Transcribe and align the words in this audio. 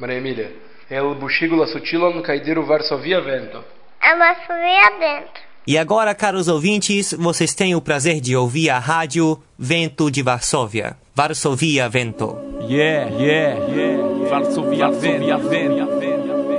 Maria 0.00 0.16
Emilia, 0.16 0.50
el 0.88 1.14
buxigo 1.20 1.56
la 1.56 1.66
sutilon 1.66 2.22
cae 2.22 2.40
diru 2.40 2.64
Varsovia 2.64 3.20
vento. 3.20 3.62
A 4.00 4.16
Varsovia 4.16 4.90
vento. 4.98 5.40
E 5.66 5.76
agora, 5.76 6.14
caros 6.14 6.48
ouvintes, 6.48 7.12
vocês 7.12 7.54
têm 7.54 7.74
o 7.74 7.82
prazer 7.82 8.18
de 8.18 8.34
ouvir 8.34 8.70
a 8.70 8.78
rádio 8.78 9.38
Vento 9.58 10.10
de 10.10 10.22
Varsóvia. 10.22 10.96
Varsovia 11.14 11.86
Vento. 11.90 12.38
Yeah, 12.62 13.10
yeah, 13.10 13.58
yeah. 13.68 13.98
Varsovia, 14.30 14.88
Varsovia 14.88 15.36
Vento. 15.36 16.00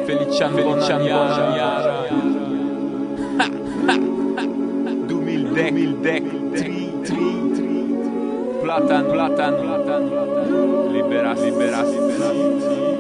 Felician 0.06 0.54
Bonaniara. 0.54 2.06
2010, 5.08 6.24
2010, 6.52 8.62
Platan, 8.62 9.06
platan, 9.06 9.56
platan, 9.56 10.04
liberas, 10.94 11.42
liberas, 11.42 11.90
liberas. 11.90 12.91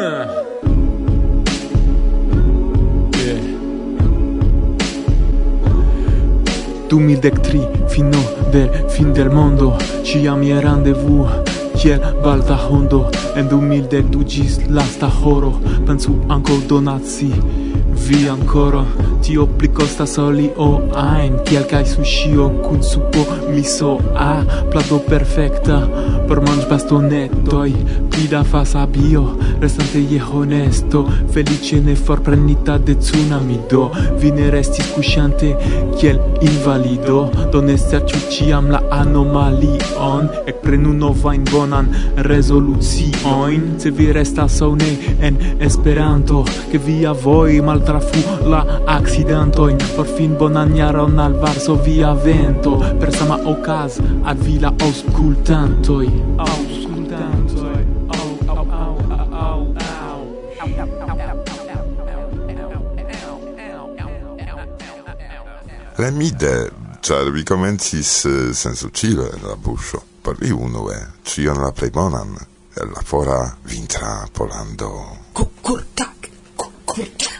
Uh. 0.00 0.24
Yeah. 3.20 3.36
Dumidectri, 6.88 7.60
fino 7.86 8.18
del 8.50 8.70
fin 8.88 9.12
del 9.12 9.28
mondo 9.28 9.76
Ciam 10.02 10.42
je 10.42 10.58
rendezvous 10.58 11.28
Kiel 11.74 12.00
balta 12.22 12.56
hondo 12.56 13.10
En 13.34 13.46
dumildec 13.48 14.06
gis 14.24 14.58
lasta 14.68 15.06
horo 15.06 15.60
Pensu 15.84 16.24
anco 16.28 16.56
donazi, 16.66 17.30
vi 17.92 18.26
ancora 18.26 18.82
tio 19.22 19.46
pli 19.58 19.68
costas 19.68 20.18
o 20.18 20.68
ajn 20.96 21.38
kiel 21.48 21.64
kaj 21.70 21.84
suŝio 21.92 22.48
kun 22.64 22.82
supo 22.82 23.24
miso 23.54 23.92
a 24.16 24.30
plato 24.72 24.98
perfekta 25.08 25.80
por 26.28 26.42
manĝbastonetoj 26.46 27.70
pli 28.10 28.28
da 28.30 28.42
fasabio 28.44 29.24
restante 29.60 30.02
je 30.12 30.20
honesto 30.30 31.04
feliĉe 31.34 31.80
ne 31.86 31.96
forprenita 31.96 32.78
de 32.78 32.94
cunamido 32.94 33.90
vi 34.20 34.30
ne 34.36 34.50
restis 34.50 34.92
kuŝante 34.94 35.54
kiel 36.00 36.18
invalido 36.42 37.28
do 37.52 37.62
ne 37.62 37.78
serĉu 37.78 38.20
ĉiam 38.32 38.70
la 38.74 38.80
anomalion 39.00 40.28
ekprenu 40.46 40.92
novajn 40.92 41.44
bonan 41.52 41.88
rezoluciojn. 42.16 43.62
Se 43.78 43.90
vi 43.90 44.12
restas 44.12 44.60
aŭ 44.62 44.70
ne 44.80 44.90
en 45.26 45.36
Esperanto 45.60 46.44
ke 46.72 46.78
via 46.86 47.12
voj 47.24 47.60
maltrafu 47.66 48.22
la 48.52 48.62
accidentoin 49.10 49.78
por 49.96 50.06
fin 50.06 50.38
bonan 50.38 50.76
jaron 50.76 51.18
al 51.18 51.34
Varsovia 51.34 52.14
vento 52.14 52.78
per 53.00 53.10
sama 53.12 53.36
ocas 53.44 53.98
al 54.24 54.36
vi 54.38 54.60
la 54.62 54.70
aŭskultantoj 54.70 56.06
aŭskultantoj 56.38 57.80
au 58.18 58.30
au 58.52 58.66
au 58.70 58.94
au 59.46 60.20
Lamide, 65.98 66.70
ĉar 67.02 67.28
vi 67.34 67.44
komencis 67.44 68.24
en 68.24 68.72
eh, 68.72 69.42
la 69.42 69.56
buscio. 69.56 70.00
por 70.22 70.36
vi 70.40 70.52
unue 70.52 70.96
cion 71.24 71.58
la 71.62 71.72
plei 71.72 71.90
bonan 71.90 72.36
el 72.76 72.88
la 72.94 73.02
fora 73.02 73.56
vintra 73.64 74.28
polando. 74.32 75.16
Kurtak, 75.32 76.28
kurtak. 76.56 77.39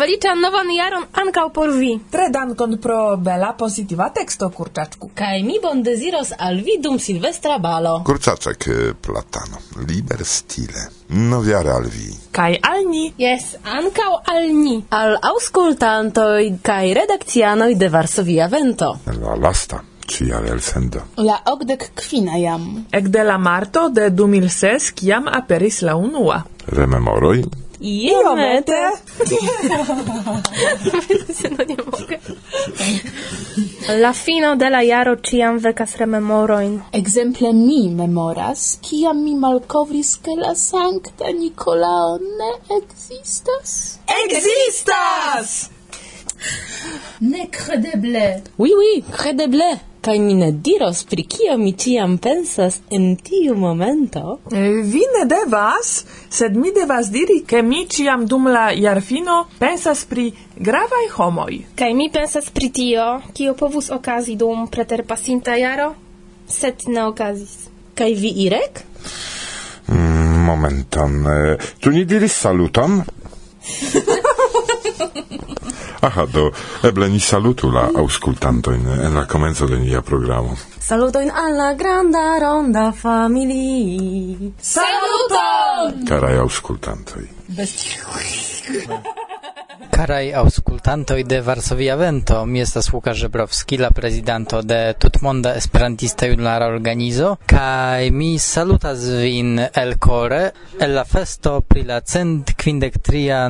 Feliĉan 0.00 0.38
novan 0.40 0.70
jaron 0.72 1.02
ankaŭ 1.20 1.42
por 1.52 1.70
vi. 1.76 1.90
Tre 2.08 2.30
dankon 2.32 2.78
pro 2.80 3.18
bela 3.20 3.50
pozitiva 3.58 4.06
teksto, 4.16 4.48
kurczaczku. 4.48 5.10
Kaj 5.18 5.42
mi 5.44 5.58
bon 5.60 5.82
desiros 5.84 6.30
al 6.46 6.62
vi 6.64 6.78
dum 6.80 6.96
silvestra 6.98 7.58
balo. 7.60 7.98
Kurczaczek 8.08 8.68
platano, 9.04 9.60
liber 9.90 10.24
stile. 10.24 10.86
Noviare 11.34 11.74
al 11.74 11.90
vi. 11.92 12.08
Kaj 12.32 12.56
al 12.70 12.88
ni. 12.88 13.04
Jes, 13.20 13.52
ankaŭ 13.76 14.10
al 14.32 14.48
ni. 14.62 14.80
Al 14.88 15.18
aŭskultantoj 15.34 16.48
kaj 16.64 16.94
redakcianoj 17.02 17.74
de 17.76 17.92
Varsovia 17.92 18.48
Vento. 18.48 18.94
La 19.20 19.36
lasta 19.36 19.84
cia 20.08 20.40
elsendo. 20.48 21.04
La 21.16 21.42
ogdek 21.52 21.90
kvina 22.00 22.40
jam. 22.40 22.86
Ekde 22.90 23.28
la 23.28 23.36
marto 23.38 23.90
de 23.92 24.08
2006 24.08 24.94
kiam 24.96 25.28
aperis 25.28 25.84
la 25.84 26.00
unua. 26.00 26.46
Rememoroj 26.66 27.42
Iomete. 27.80 28.90
Se 31.32 31.48
non 31.48 31.66
ne 31.66 31.76
mogę. 31.76 32.20
La 34.00 34.12
fino 34.12 34.56
de 34.56 34.68
la 34.70 34.82
jaro 34.82 35.16
ciam 35.16 35.58
vecas 35.58 35.96
rememoroin. 35.96 36.82
Exemple 36.92 37.52
mi 37.52 37.88
memoras, 37.88 38.78
kiam 38.82 39.24
mi 39.24 39.34
malkovris 39.34 40.16
ke 40.16 40.36
la 40.36 40.54
Sankta 40.54 41.32
Nikolao 41.32 42.18
ne 42.18 42.52
existas. 42.78 43.98
Existas! 44.24 45.70
Ne 47.20 47.48
credeble. 47.50 48.42
Oui, 48.58 48.72
oui, 48.76 49.04
credeble. 49.16 49.78
Kaj 50.00 50.18
mi 50.18 50.34
ne 50.34 50.52
diros, 50.52 51.02
pri 51.04 51.22
kio 51.28 51.58
mi 51.58 51.74
ciam 51.76 52.18
pensas 52.18 52.80
en 52.90 53.16
tiu 53.16 53.54
momento. 53.54 54.38
Eh, 54.52 54.80
vi 54.92 55.02
ne 55.16 55.26
devas, 55.28 56.04
sed 56.30 56.56
mi 56.56 56.70
devas 56.72 57.10
diri 57.10 57.44
che 57.44 57.62
mi 57.62 57.88
ciam 57.88 58.26
dum 58.26 58.46
la 58.48 58.70
jarfino 58.72 59.48
pensas 59.58 60.04
pri 60.04 60.32
gravaj 60.56 61.08
homoj. 61.16 61.58
Kaj 61.74 61.94
mi 61.94 62.10
pensas 62.10 62.50
pri 62.50 62.70
tio, 62.70 63.20
kio 63.34 63.54
povus 63.54 63.90
okazi 63.90 64.36
dum 64.36 64.68
preterpasinta 64.68 65.56
jaro, 65.58 65.94
sed 66.46 66.86
ne 66.86 67.04
okazis. 67.04 67.68
Kaj 67.94 68.14
vi, 68.14 68.30
Irek? 68.46 68.84
Mm, 69.88 70.44
momenton. 70.46 71.24
Tu 71.80 71.90
ni 71.90 72.04
diris 72.04 72.32
saluton? 72.32 73.02
Aha, 76.00 76.26
do 76.26 76.50
eble 76.82 77.08
ni 77.08 77.20
salutu 77.20 77.70
la 77.70 77.90
auscultantoin 77.94 78.86
en 78.88 79.14
la 79.14 79.26
comenzo 79.26 79.66
de 79.66 79.78
nia 79.78 80.00
programo. 80.02 80.56
Salutojn 80.90 81.22
in 81.22 81.30
alla 81.30 81.74
granda 81.74 82.38
ronda 82.38 82.90
familii. 82.90 84.54
Saluton! 84.60 86.04
Carai 86.04 86.36
auscultantoi. 86.36 87.28
Bez 87.46 87.70
Karaj 89.88 90.32
aŭskultantoj 90.36 91.22
de 91.24 91.38
Varsovia 91.40 91.94
Vento, 91.96 92.42
mi 92.46 92.60
estas 92.60 92.90
Łukasz 92.92 93.16
Żebrowski, 93.16 93.78
la 93.78 93.90
prezidanto 93.90 94.62
de 94.62 94.94
Tutmonda 94.98 95.54
Esperantista 95.54 96.26
Junulara 96.26 96.66
Organizo, 96.66 97.36
kaj 97.46 98.10
mi 98.10 98.38
salutas 98.38 99.06
vin 99.22 99.58
el 99.74 99.96
core 99.98 100.50
el 100.80 100.94
la 100.94 101.04
festo 101.04 101.60
pri 101.60 101.84
la 101.84 102.00
cent 102.00 102.52
kvindek 102.56 102.98
tria 102.98 103.48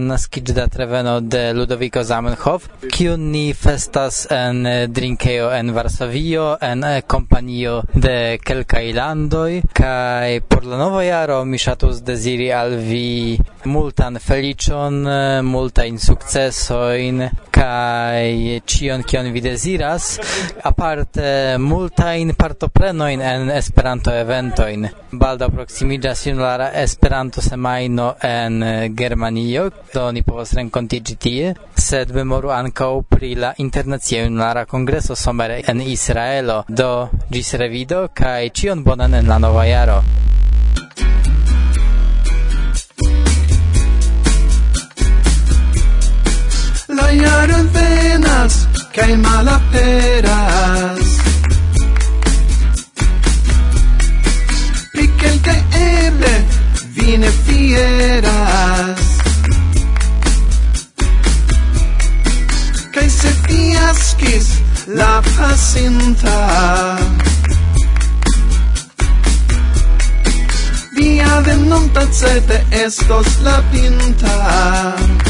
treveno 0.70 1.20
de 1.20 1.52
Ludovico 1.52 2.04
Zamenhof, 2.04 2.69
kiun 2.90 3.30
ni 3.30 3.52
festas 3.52 4.26
en 4.30 4.92
drinkejo 4.92 5.50
en 5.52 5.74
Varsovio, 5.74 6.58
en 6.60 6.84
kompanio 7.06 7.82
de 7.94 8.38
kelkaj 8.38 8.92
landoj, 8.92 9.62
kaj 9.72 10.40
por 10.48 10.64
la 10.64 10.76
nova 10.76 11.02
jaro 11.02 11.44
mi 11.44 11.58
ŝatus 11.58 12.02
deziri 12.02 12.52
al 12.52 12.76
vi 12.76 13.38
multan 13.64 14.19
feliĉon, 14.19 15.02
multajn 15.42 15.98
sukcesojn 15.98 16.19
sukcesojn 16.20 17.28
kaj 17.50 18.60
ĉion 18.66 19.03
kion 19.03 19.32
vi 19.32 19.41
deziras 19.41 20.19
aparte 20.62 21.56
multajn 21.58 22.34
partoprenojn 22.38 23.22
en 23.22 23.50
Esperanto 23.50 24.12
eventojn 24.14 24.86
baldaŭ 25.12 25.48
proksimiĝas 25.54 26.26
junulara 26.26 26.70
Esperanto 26.82 27.41
semajno 27.41 28.14
en 28.22 28.62
Germanio 28.97 29.69
do 29.94 30.10
ni 30.12 30.22
povos 30.22 30.53
renkontiĝi 30.60 31.16
tie 31.16 31.54
sed 31.75 32.14
memoru 32.14 32.52
ankaŭ 32.54 32.92
pri 33.02 33.34
la 33.34 33.54
internacia 33.58 34.25
junulara 34.25 34.64
kongreso 34.64 35.14
somere 35.16 35.62
en 35.66 35.81
Israelo. 35.81 36.64
Do 36.69 37.08
ĝis 37.31 37.54
revido 37.54 38.08
kaj 38.14 38.50
cion 38.50 38.84
bonan 38.84 39.14
en 39.14 39.28
la 39.28 39.38
nova 39.38 39.64
jaro. 39.66 40.02
jaro 47.12 47.60
venas 47.74 48.54
kaj 48.94 49.16
malaperas. 49.16 51.08
Pri 54.92 55.06
kelkaj 55.20 55.60
eble 55.80 56.34
vi 56.94 57.16
ne 57.18 57.30
fieras 57.44 59.00
Kaj 62.94 63.08
se 63.10 63.32
fiaskis 63.46 64.48
la 64.86 65.22
pasinta 65.36 66.38
Via 70.96 71.40
venonta 71.46 72.06
cete 72.12 72.64
estos 72.84 73.28
la 73.44 73.62
pinta. 73.72 75.30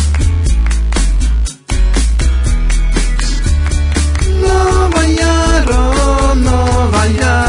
Nana 7.12 7.39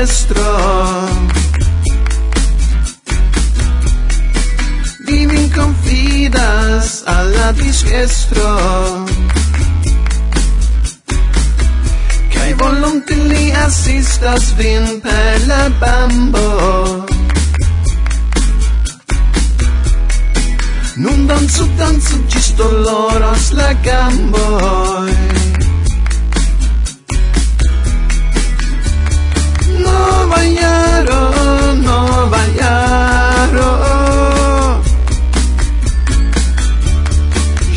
fenestro 0.00 1.08
Vi 5.06 5.26
min 5.26 5.50
confidas 5.50 7.02
alla 7.06 7.52
disgestro 7.52 9.04
Kai 12.32 12.52
volonte 12.54 13.14
li 13.14 13.52
assistas 13.52 14.54
vin 14.56 15.00
per 15.00 15.46
la 15.46 15.68
bambo. 15.80 17.04
Nun 20.96 21.26
danzu 21.26 21.66
danzu 21.78 22.16
gis 22.28 22.54
doloras 22.56 23.52
la 23.52 23.72
gamboi. 23.84 25.39
nova 30.10 30.42
jaro, 30.58 31.20
nova 31.86 32.42
jaro 32.58 33.68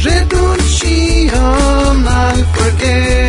Ĵetu 0.04 0.46
ĉion 0.78 2.08
al 2.18 2.42
forgeso 2.56 3.23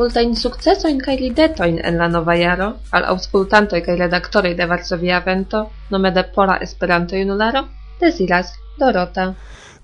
multajn 0.00 0.32
sukcesojn 0.36 1.00
kaj 1.04 1.16
ridetojn 1.20 1.78
en 1.84 1.98
la 2.00 2.06
nova 2.08 2.34
jaro 2.38 2.70
al 2.96 3.04
aŭskultantoj 3.12 3.82
kaj 3.84 3.96
redaktoroj 4.00 4.54
de 4.56 4.66
Varsovia 4.70 5.18
Vento 5.26 5.60
nome 5.92 6.12
de 6.16 6.24
Pola 6.34 6.56
Esperanto 6.64 7.18
Junularo 7.18 7.66
deziras 8.00 8.54
Dorota. 8.78 9.26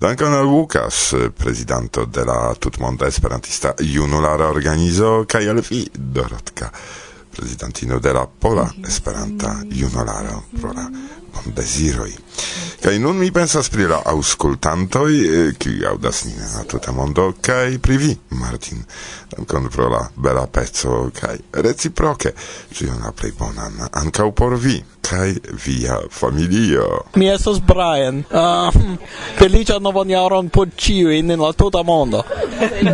Dankon 0.00 0.32
al 0.32 0.48
Lukas, 0.48 1.12
eh, 1.12 1.28
prezidanto 1.30 2.04
de 2.06 2.24
la 2.24 2.54
tutmonda 2.58 3.06
esperantista 3.06 3.74
junulara 3.80 4.48
organizo, 4.48 5.24
kaj 5.28 5.48
al 5.48 5.60
vi, 5.68 5.82
Dorotka, 5.92 6.70
prezidantino 7.36 7.98
de 7.98 8.12
la 8.12 8.26
Pola 8.26 8.66
Esperanta 8.88 9.54
Junularo 9.68 10.44
pro 10.60 10.72
la 10.72 10.88
con 11.36 11.52
desiroi. 11.54 12.14
Kai 12.80 12.98
nun 12.98 13.16
mi 13.18 13.30
pensas 13.32 13.68
pri 13.68 13.86
la 13.86 14.02
auscultantoi, 14.04 15.14
eh, 15.26 15.54
ki 15.58 15.84
audas 15.88 16.24
nin 16.24 16.40
en 16.40 16.52
la 16.56 16.64
tuta 16.64 16.92
mondo, 16.92 17.34
kai 17.40 17.78
pri 17.78 17.96
vi, 17.96 18.18
Martin, 18.28 18.84
dankon 19.32 19.68
pro 19.68 19.88
la 19.88 20.02
bela 20.14 20.46
peco, 20.46 21.10
kai 21.14 21.38
reciproke, 21.50 22.34
ĉion 22.72 23.00
la 23.02 23.12
plei 23.12 23.32
bonan 23.32 23.88
ancau 23.92 24.32
por 24.32 24.56
vi 24.56 24.82
kai 25.10 25.34
via 25.66 25.98
familio. 26.10 27.02
Mi 27.14 27.28
estas 27.28 27.60
Brian. 27.60 28.24
Ah, 28.30 28.70
hm, 28.74 28.92
uh, 28.92 28.98
felicia 29.38 29.78
novon 29.78 30.10
jaron 30.10 30.48
por 30.48 30.66
ĉiuj 30.66 31.18
in 31.18 31.40
la 31.40 31.52
tuta 31.52 31.82
mondo. 31.82 32.22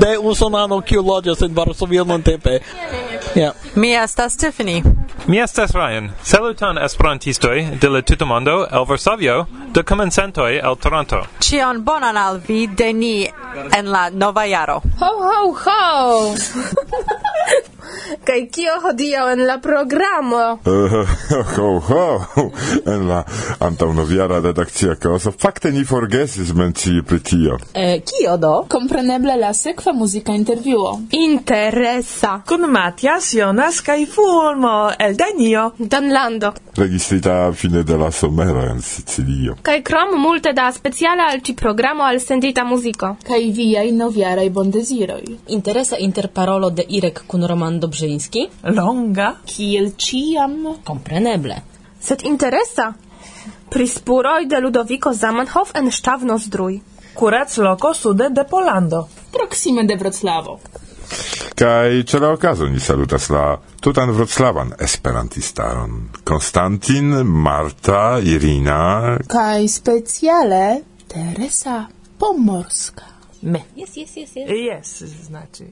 De 0.02 0.18
usonano 0.22 0.80
kiu 0.80 1.02
loĝas 1.02 1.42
en 1.42 1.54
Varsovio 1.54 2.04
nuntempe. 2.04 2.60
Yeah. 3.34 3.54
Mi 3.74 3.94
estas 3.96 4.36
Tiffany. 4.36 4.82
Mi 5.26 5.40
estas 5.40 5.70
Ryan, 5.74 6.10
salutan 6.22 6.78
esperantistoj 6.78 7.66
de 7.80 7.88
la 7.88 8.02
tutmondo 8.02 8.66
el 8.70 8.84
Varsovio, 8.88 9.46
de 9.74 9.82
komencantoj 9.82 10.56
el 10.56 10.76
Toronto. 10.76 11.22
Ĉion 11.38 11.84
bonan 11.84 12.16
al 12.16 12.40
vi 12.48 12.66
de 12.66 12.92
ni 12.92 13.28
en 13.78 13.90
la 13.90 14.10
nova 14.10 14.44
jaro. 14.44 14.80
Ho 15.00 15.12
ho 15.28 15.52
ho! 15.64 16.34
Kaj 18.26 18.40
kio 18.54 18.74
hodiaŭ 18.82 19.24
en 19.32 19.42
la 19.46 19.58
programo? 19.58 20.42
Eh, 20.66 20.94
ho 21.56 21.70
ho! 21.88 22.04
En 22.86 23.08
la 23.08 23.22
antaŭnoviara 23.60 24.40
redakcia 24.40 24.94
koso. 24.94 25.32
fakte 25.32 25.70
ni 25.72 25.84
forgesis 25.84 26.52
mencii 26.54 27.02
pri 27.02 27.20
tio. 27.20 27.58
Eh, 27.74 28.00
kio 28.00 28.36
do? 28.36 28.52
Kompreneble 28.68 29.36
la 29.36 29.52
sekva 29.54 29.92
muzika 29.92 30.32
intervjuo. 30.32 31.00
Interesa! 31.10 32.40
Kun 32.48 32.70
Matias, 32.70 33.32
Jonas 33.34 33.80
kaj 33.80 34.06
Fulmo 34.14 34.90
el 34.98 35.11
Danio, 35.14 35.72
Danlando. 35.78 36.52
Registrita 36.76 37.52
fine 37.52 37.82
de 37.82 37.96
la 37.96 38.10
somero 38.10 38.62
en 38.70 38.80
Sicilio. 38.82 39.56
Kaj 39.62 39.82
krom 39.82 40.20
multe 40.20 40.52
da 40.52 40.72
speciala 40.72 41.26
al 41.30 41.40
ci 41.40 41.54
programo 41.54 42.02
al 42.02 42.20
sendita 42.20 42.64
muziko. 42.64 43.16
Kaj 43.26 43.40
viaj 43.56 43.92
noviaraj 43.92 44.48
bondeziroj. 44.50 45.22
Interesa 45.48 45.96
interparolo 45.98 46.70
de 46.70 46.84
Irek 46.88 47.24
kun 47.26 47.46
Roman 47.46 47.80
Dobrzyński. 47.80 48.48
Longa. 48.62 49.34
Kiel 49.46 49.92
ciam. 49.96 50.76
Kompreneble. 50.84 51.62
Sed 52.00 52.22
interesa. 52.24 52.92
Prispuroj 53.70 54.46
de 54.46 54.60
Ludovico 54.60 55.12
Zamenhof 55.12 55.70
en 55.74 55.90
Stavno 55.90 56.38
Zdrój. 56.38 56.80
Kurac 57.14 57.56
loko 57.56 57.94
sude 57.94 58.28
de 58.30 58.44
Polando. 58.44 59.08
Proxime 59.32 59.84
de 59.84 59.96
Wrocławo. 59.96 60.60
Kai 61.62 62.02
ce 62.04 62.18
la 62.18 62.28
okazo 62.34 62.66
ni 62.66 62.80
salutas 62.80 63.28
la 63.28 63.60
tutan 63.80 64.10
wroclawan 64.10 64.74
esperantistaron. 64.78 66.10
Konstantin, 66.24 67.22
Marta, 67.22 68.18
Irina... 68.18 69.16
Kai 69.26 69.68
specjale 69.68 70.82
Teresa 71.06 71.86
Pomorska. 72.18 73.06
Me. 73.42 73.62
Yes, 73.76 73.96
yes, 73.96 74.16
yes, 74.16 74.34
yes. 74.34 74.48
Yes, 74.50 75.04
znaczy... 75.26 75.64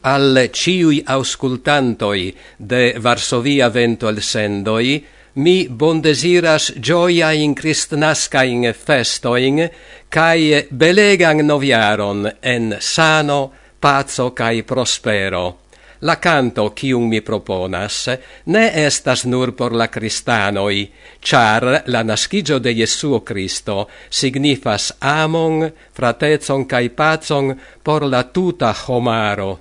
Al 0.00 0.48
ciui 0.52 1.02
auscultantoi 1.04 2.34
de 2.56 2.96
Varsovia 2.98 3.68
vento 3.68 4.08
el 4.08 4.22
sendoi, 4.22 5.04
mi 5.32 5.68
bondesiras 5.68 6.72
gioia 6.80 7.32
in 7.32 7.54
cristnascain 7.54 8.72
festoin, 8.72 9.68
cae 10.08 10.66
belegan 10.70 11.44
noviaron 11.46 12.30
en 12.40 12.76
sano 12.80 13.59
pazzo 13.80 14.32
cae 14.32 14.62
prospero. 14.62 15.56
La 16.02 16.16
canto 16.16 16.72
cium 16.72 17.08
mi 17.08 17.20
proponas 17.20 18.08
ne 18.46 18.62
estas 18.86 19.24
nur 19.24 19.52
por 19.52 19.74
la 19.76 19.88
cristanoi, 19.88 20.88
char 21.20 21.82
la 21.86 22.02
nascigio 22.02 22.58
de 22.58 22.72
Jesuo 22.74 23.20
Cristo 23.20 23.88
signifas 24.08 24.92
amon, 25.00 25.70
fratezon 25.92 26.64
cae 26.64 26.88
pazon 26.88 27.52
por 27.82 28.06
la 28.08 28.22
tuta 28.32 28.72
homaro. 28.86 29.58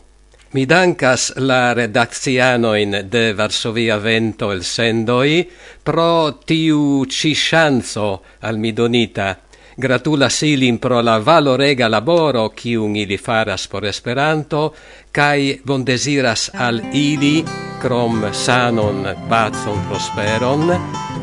Mi 0.54 0.66
dankas 0.66 1.34
la 1.36 1.74
redakcianoin 1.74 3.04
de 3.12 3.34
Varsovia 3.34 3.98
Vento 3.98 4.52
el 4.52 4.64
sendoi 4.64 5.44
pro 5.84 6.40
tiu 6.46 7.06
ci 7.06 7.36
ŝanco 7.36 8.08
al 8.40 8.58
mi 8.58 8.72
donita 8.74 9.49
gratulas 9.79 10.43
ilin 10.43 10.77
pro 10.77 11.01
la 11.01 11.17
valorega 11.25 11.88
laboro 11.91 12.50
kiun 12.50 12.95
ili 12.95 13.17
faras 13.17 13.67
por 13.67 13.86
Esperanto 13.86 14.74
kaj 15.12 15.59
bondesiras 15.65 16.51
al 16.53 16.79
ili 16.93 17.45
krom 17.81 18.21
sanon, 18.33 19.07
pacon, 19.29 19.79
prosperon, 19.88 20.71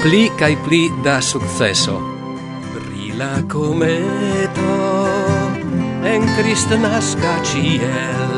pli 0.02 0.30
kaj 0.38 0.56
pli 0.64 0.88
da 1.04 1.20
successo. 1.20 2.00
Brila 2.72 3.42
cometo 3.52 4.76
en 6.04 6.22
kristnaska 6.36 7.34
ciel 7.44 8.34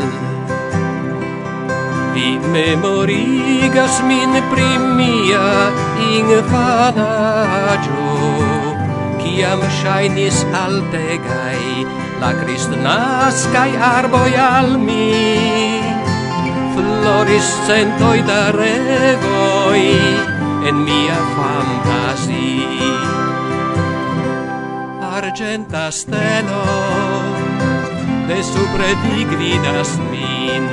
Vi 2.15 2.39
memorigas 2.53 4.03
min 4.03 4.43
pri 4.51 4.71
mia 4.97 5.71
Ciam 9.29 9.61
shainis 9.79 10.39
altegai, 10.65 11.85
la 12.21 12.31
cristnascai 12.41 13.73
arboi 13.77 14.33
al 14.35 14.71
mi. 14.87 15.81
Floris 16.73 17.49
centoi 17.67 18.21
da 18.31 18.51
regoi 18.57 19.85
en 20.69 20.77
mia 20.87 21.21
fantasi. 21.35 22.57
Argenta 25.19 25.85
stelo 25.91 26.65
de 28.29 28.41
supre 28.53 28.91
vi 29.03 29.25
gridas 29.33 29.91
min, 30.11 30.65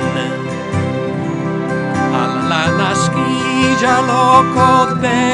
alla 2.24 2.64
nascigia 2.80 3.96
loco 4.10 4.74
de 5.04 5.24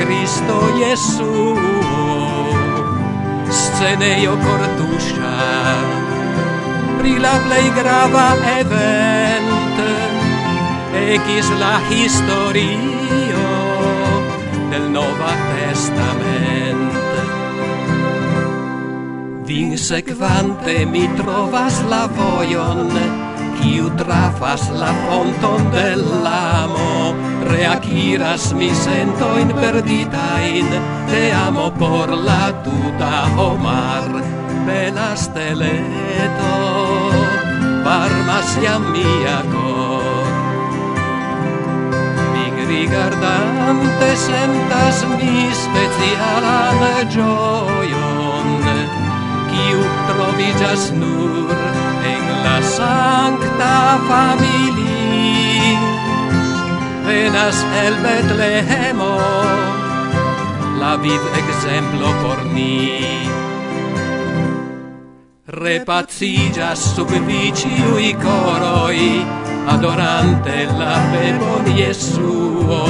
Cristo 0.00 0.56
Jesús 0.80 1.87
scenejo 3.78 4.34
cortuscia 4.42 5.34
pri 6.98 7.12
la 7.22 7.34
plei 7.46 7.68
grava 7.78 8.34
event 8.58 9.78
ecis 10.98 11.46
la 11.60 11.76
historio 11.86 13.46
del 14.72 14.90
Nova 14.90 15.30
Testament. 15.54 16.98
Vin 19.46 19.78
sequante 19.78 20.82
mi 20.84 21.06
trovas 21.22 21.78
la 21.86 22.10
voion 22.18 22.90
kiu 23.62 23.94
trafas 23.94 24.70
la 24.74 24.90
fonton 25.06 25.70
dell'amo 25.70 27.27
reaciras 27.44 28.52
mi 28.54 28.70
sento 28.74 29.34
sentoin 29.34 29.48
perditain 29.60 30.66
te 31.10 31.32
amo 31.32 31.70
por 31.72 32.10
la 32.10 32.52
tuta 32.62 33.28
omar 33.36 34.22
bela 34.66 35.16
steleto 35.16 36.54
parmas 37.88 38.50
iam 38.62 38.82
mia 38.92 39.38
cor. 39.52 40.28
Mi 42.32 42.44
rigardante 42.72 44.10
sentas 44.26 44.98
mi 45.16 45.36
specialan 45.62 46.80
gioion 47.14 48.48
quiu 49.50 49.80
trovigas 50.08 50.82
nur 51.00 51.56
en 52.12 52.22
la 52.44 52.58
sancta 52.76 53.74
familia 54.10 54.97
venas 57.08 57.56
el 57.84 57.94
Betlehemo. 58.04 59.16
La 60.78 60.96
vid 60.96 61.22
exemplo 61.42 62.08
por 62.22 62.38
ni. 62.54 63.28
Repacigas 65.46 66.78
sub 66.94 67.10
viciui 67.26 68.12
coroi 68.24 69.24
adorante 69.66 70.66
la 70.80 70.96
bebon 71.12 71.64
Jesuo 71.78 72.82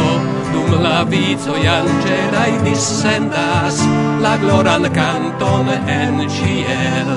dum 0.53 0.71
la 0.83 1.05
vizoi 1.05 1.67
angelai 1.79 2.53
dissendas 2.67 3.77
la 4.25 4.35
gloran 4.43 4.85
canton 4.99 5.69
en 6.01 6.29
ciel. 6.37 7.11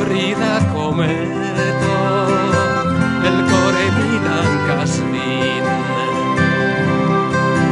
Brilla 0.00 0.56
come 0.72 1.12
el 3.28 3.36
core 3.50 3.86
mi 3.96 4.10
dancas 4.26 4.92
vi 5.12 5.39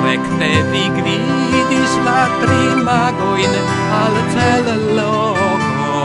rekte 0.09 0.51
vi 0.73 0.85
gvidis 0.97 1.93
la 2.07 2.21
primagoin 2.41 3.55
al 4.03 4.15
cel 4.33 4.67
loco 4.97 5.99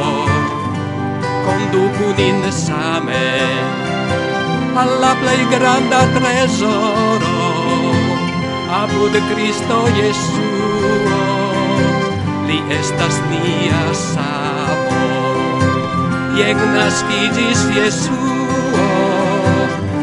conducu 1.46 2.08
nin 2.18 2.40
same 2.52 3.28
alla 4.76 5.14
plei 5.22 5.42
granda 5.54 6.02
tresoro. 6.16 7.38
Apud 8.82 9.14
Cristo 9.30 9.78
Jesuo 10.00 11.22
li 12.48 12.58
estas 12.80 13.16
nia 13.30 13.84
savo. 13.94 15.04
Iec 16.38 16.60
nascigis 16.76 17.62
Jesuo 17.78 18.88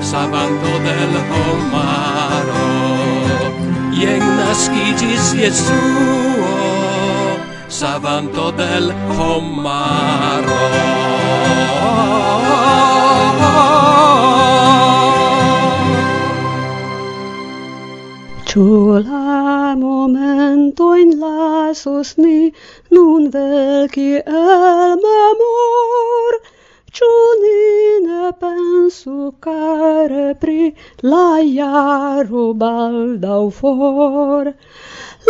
savanto 0.00 0.72
del 0.86 1.14
homaro 1.30 2.59
jen 4.00 4.22
naskiĝis 4.38 5.26
Jesuo, 5.40 6.54
savanto 7.80 8.46
del 8.60 8.92
homaro. 9.18 10.60
Ĉu 18.50 18.66
la 19.06 19.74
momentojn 19.78 21.12
lasus 21.20 22.16
ni 22.18 22.38
nun 22.96 23.28
velci 23.36 24.08
el 24.24 24.96
memor, 25.04 26.39
ciudine 27.00 28.36
pentru 28.38 29.34
care 29.38 30.36
pri 30.38 30.74
la 31.00 31.38
iarubal 31.40 33.18
dau 33.18 33.48
for. 33.48 34.44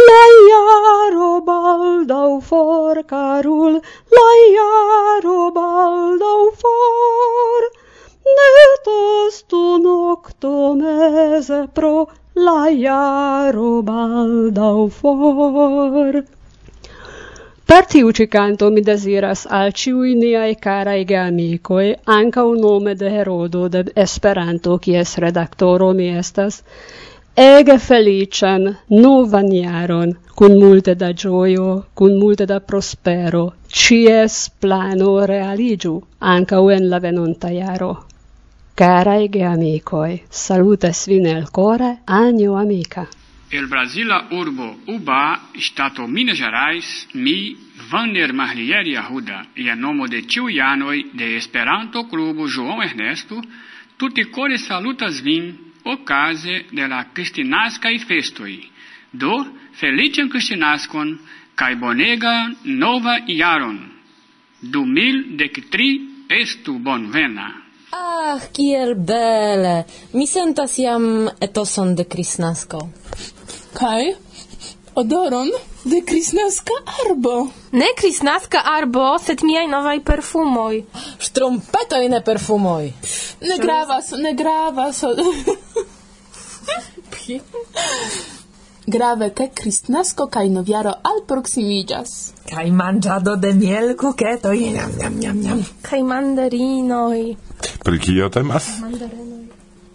La 0.09 0.23
iarubal 0.51 2.05
dau 2.07 2.41
for 2.41 3.03
carul, 3.07 3.73
la 4.17 4.29
iarubal 4.57 6.19
dau 6.19 6.45
for. 6.61 7.63
Netos 8.37 9.43
tu 9.47 9.63
noctumeze 9.85 11.69
pro 11.73 12.09
la 12.33 12.69
iarubal 12.69 14.51
dau 14.53 14.89
for. 14.89 16.25
Per 17.71 17.87
tiu 17.87 18.09
ci 18.11 18.25
canto 18.27 18.69
mi 18.75 18.81
desiras 18.83 19.45
al 19.57 19.69
ciui 19.81 20.15
niai 20.21 20.55
carai 20.65 21.05
geamicoi, 21.05 21.91
un 22.07 22.57
nome 22.59 22.97
de 22.97 23.09
Herodo 23.17 23.69
de 23.69 23.85
Esperanto, 23.95 24.77
kies 24.79 25.13
redaktoro 25.25 25.93
mi 25.93 26.09
estas, 26.23 26.65
ege 27.37 27.77
felician 27.79 28.77
novan 28.89 29.53
jaron, 29.53 30.17
cun 30.35 30.59
multe 30.59 30.97
da 30.97 31.13
gioio, 31.13 31.85
cun 31.95 32.19
multe 32.19 32.45
da 32.45 32.59
prospero, 32.59 33.45
cies 33.69 34.51
plano 34.59 35.25
realigiu, 35.25 36.03
anca 36.19 36.57
en 36.75 36.89
la 36.89 36.99
venonta 36.99 37.53
jaro. 37.53 37.93
Carae 38.75 39.29
geamicoi, 39.29 40.23
salutas 40.29 41.07
vin 41.07 41.27
el 41.27 41.47
core, 41.53 41.99
anio 42.07 42.57
amica 42.57 43.07
el 43.51 43.67
Brasila 43.67 44.29
urbo 44.31 44.79
Uba, 44.87 45.51
stato 45.59 46.07
Minas 46.07 46.39
Gerais, 46.39 47.09
mi 47.15 47.57
Vander 47.91 48.33
Marlieri 48.33 48.97
Arruda, 48.97 49.47
ia 49.57 49.75
nomo 49.75 50.07
de 50.07 50.23
tiu 50.23 50.49
Janoi, 50.49 51.11
de 51.13 51.37
Esperanto 51.37 52.05
Clubo 52.05 52.47
João 52.47 52.83
Ernesto, 52.83 53.43
tutti 53.97 54.25
core 54.31 54.59
salutas 54.59 55.21
vin, 55.21 55.73
ocase 55.83 56.67
de 56.71 56.87
la 56.87 57.05
Cristinaskae 57.13 57.99
festoi, 57.99 58.71
do 59.11 59.35
felician 59.73 60.29
Cristinascon, 60.29 61.19
cae 61.55 61.75
bonega 61.75 62.55
nova 62.65 63.19
iaron, 63.27 63.81
du 64.61 64.85
mil 64.85 65.37
dec 65.37 65.59
tri 65.71 65.91
estu 66.29 66.79
bonvena. 66.79 67.51
Ah, 67.91 68.39
kiel 68.55 68.95
bele! 68.95 69.85
Mi 70.15 70.27
sentas 70.27 70.77
jam 70.79 71.27
etoson 71.43 71.97
de 71.99 72.07
Kristnasko 72.07 73.00
kai 73.81 74.15
odoron 74.95 75.49
de 75.85 76.01
krisnaska 76.05 76.77
arbo. 77.01 77.49
Ne 77.73 77.87
krisnaska 77.97 78.61
arbo, 78.65 79.19
sed 79.19 79.45
miaj 79.47 79.69
novaj 79.73 80.03
perfumoj. 80.05 80.83
Ŝtrumpetoj 81.25 82.09
ne 82.13 82.21
perfumoj. 82.25 82.91
Ne 83.49 83.57
gravas, 83.63 84.13
ne 84.25 84.35
gravas. 84.37 85.01
Grave 88.91 89.31
ke 89.39 89.49
kristnasko 89.55 90.27
kaj 90.35 90.49
noviaro 90.51 90.93
alproximiĝas. 91.13 92.15
Kaj 92.51 92.69
manĝado 92.75 93.37
de 93.41 93.55
miel 93.55 93.95
kuketoj. 93.97 94.57
Jam, 94.67 94.97
jam, 95.01 95.19
jam, 95.25 95.43
jam. 95.47 95.67
Kaj 95.89 96.03
mandarinoj. 96.13 97.21
Pri 97.87 98.01
kio 98.07 98.29
temas? 98.29 98.73
Mandarinoj. 98.85 99.45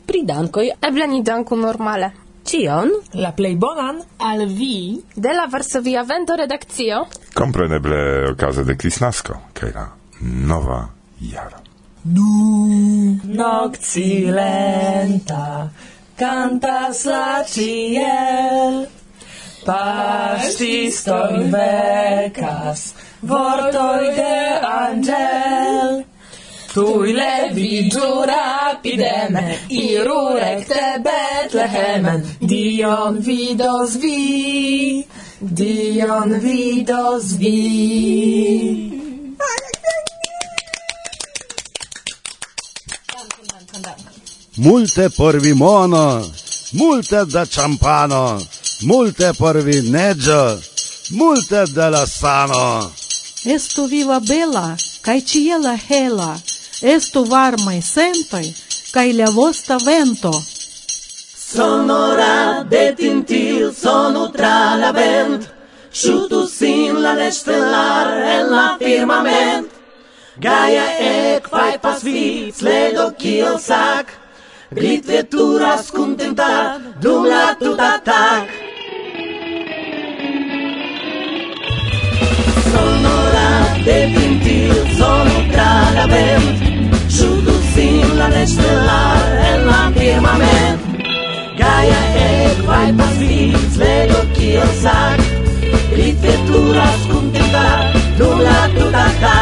Pri 0.08 0.24
dankoj. 0.26 0.70
Eble 0.90 1.12
ni 1.12 1.26
danku 1.28 1.60
normale. 1.60 2.14
Cion? 2.46 2.92
La 3.14 3.32
plej 3.34 3.56
bonan 3.58 4.02
al 4.18 4.46
vi 4.46 5.02
de 5.16 5.34
la 5.34 5.48
Varsovia 5.52 6.04
Vento 6.04 6.36
redakcio. 6.38 7.06
Kompreneble 7.34 8.32
okaze 8.32 8.64
de 8.64 8.78
Kristnasko 8.78 9.40
kaj 9.54 9.72
la 9.74 9.86
nova 10.22 10.82
jaro. 11.20 11.64
Nu 12.04 13.18
nocti 13.24 14.26
lenta 14.30 15.70
cantas 16.20 17.06
la 17.10 17.44
ciel 17.50 18.86
Paŝtistoj 19.66 21.50
vecas 21.50 22.84
vortoj 23.26 24.04
de 24.20 24.38
angel 24.70 25.65
Tui 26.76 27.14
levi 27.14 27.88
giù 27.88 28.24
rapideme, 28.26 29.60
iru 29.70 30.34
recte 30.34 31.00
Betlehemen, 31.00 32.36
Dion 32.42 33.22
vidos 33.22 33.96
vi, 33.96 35.08
Dion 35.40 36.38
vidos 36.38 37.38
vi. 37.38 38.92
Multe 44.56 45.10
por 45.12 45.40
vi 45.40 45.54
mono, 45.54 46.30
multe 46.72 47.24
da 47.26 47.46
champano, 47.46 48.46
multe 48.82 49.32
por 49.32 49.64
vi 49.64 49.90
neggio, 49.90 50.60
multe 51.12 51.64
da 51.72 51.88
la 51.88 52.06
sano. 52.06 52.92
Estu 53.46 53.88
viva 53.88 54.20
bela 54.20 54.76
cae 55.06 55.22
ciela 55.22 55.80
hela, 55.88 56.42
estu 56.82 57.24
varmai 57.30 57.82
sentoi, 57.82 58.54
cae 58.94 59.14
levosta 59.14 59.78
vento. 59.86 60.32
Sonora 61.56 62.66
de 62.68 62.94
tintil 62.98 63.74
sonu 63.74 64.30
tra 64.32 64.76
la 64.76 64.92
vent, 64.92 65.48
sciutu 65.92 66.48
sin 66.48 67.02
la 67.02 67.32
stellar 67.32 68.08
en 68.36 68.52
la 68.52 68.68
firmament. 68.80 69.70
Gaia 70.38 70.88
ec 71.00 71.48
fai 71.48 71.78
pas 71.80 72.04
vi, 72.04 72.52
sledo 72.52 73.14
kiel 73.18 73.58
sac, 73.60 74.12
glit 74.72 75.06
veturas 75.06 75.92
contentar, 75.92 76.82
dum 77.00 77.24
la 77.24 77.56
tuta 77.56 78.02
tac. 78.04 78.52
Sonora 82.72 83.50
de 83.86 84.00
tintil 84.12 84.25
gaja 91.92 92.28
e 92.48 92.62
quai 92.66 92.94
passivis 92.94 93.76
vedo 93.78 94.20
chi 94.34 94.58
o 94.58 94.68
sac. 94.82 95.20
Литература 95.96 96.88
скунтита, 97.04 97.68
нула 98.20 98.60
тутака 98.78 99.40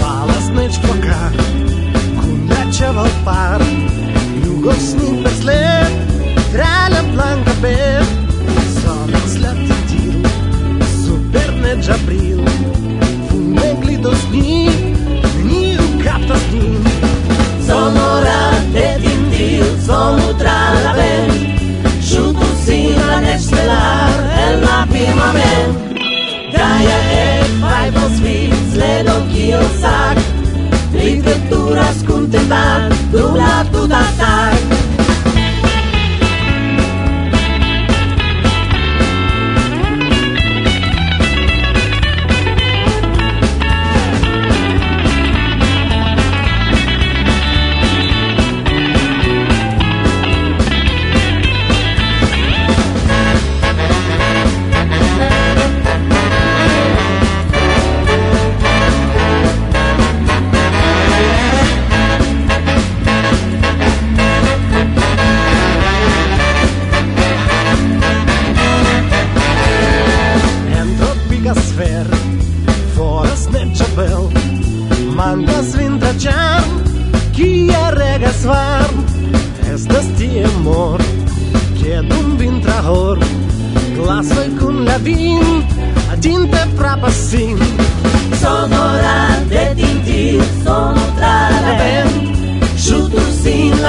Баласнеч 0.00 0.74
пока, 0.78 1.32
кундачевал 2.20 3.10
пар 3.24 3.60
Югосни 4.44 5.10
bed. 5.24 5.92
траля 6.52 7.02
планка 7.14 7.52
бед 7.62 8.06
Сонок 8.80 9.26
след 9.28 9.56
титил, 9.66 10.24
суперне 11.04 11.80
джабрил 11.80 12.44
Фунегли 13.28 13.96
do 13.96 14.14
сни, 14.14 14.70
amen. 25.30 25.68
Daia 26.54 26.98
et 27.16 27.52
vaibos 27.62 28.16
vins 28.24 28.76
ledon 28.82 29.28
kio 29.32 29.62
sac. 29.82 30.18
Rinventuras 30.94 32.02
cuntetan 32.08 32.90
dum 33.12 33.36
la 33.42 33.54
tuta 33.72 34.02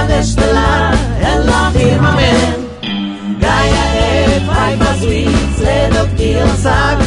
estelar 0.09 0.93
en 1.21 1.45
la 1.45 1.71
firmament. 1.75 2.61
Gaia 3.41 3.85
de 3.95 4.39
faibas 4.47 5.01
uits, 5.05 5.57
seductiu 5.59 6.47
sac, 6.63 7.01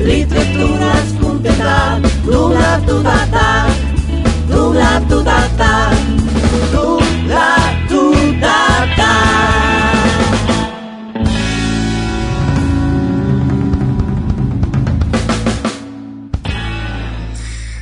litretures 0.00 1.12
competat, 1.20 2.08
tu 2.24 2.40
la 2.54 2.72
tu 2.86 2.98
data, 3.02 3.48
tu 4.48 4.72
la 4.72 4.92
tu 5.08 5.22
data, 5.22 5.72
tu 6.72 6.86
la 7.28 7.50
tu 7.88 8.02
data. 8.40 9.12